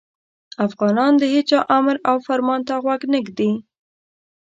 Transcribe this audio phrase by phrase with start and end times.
[0.65, 3.51] افغانان د هیچا امر او فرمان ته غوږ نه ږدي.